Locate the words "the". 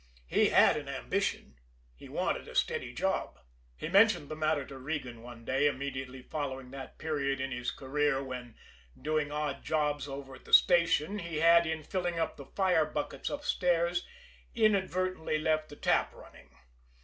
4.29-4.35, 10.45-10.53, 12.35-12.47, 15.69-15.75